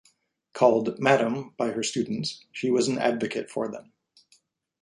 Called 0.53 0.97
"Madam" 0.99 1.53
by 1.57 1.67
her 1.69 1.83
students, 1.83 2.43
she 2.51 2.71
was 2.71 2.87
an 2.87 2.97
advocate 2.97 3.51
for 3.51 3.71
them. 3.71 3.93